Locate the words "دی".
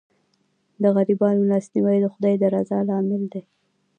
3.33-3.43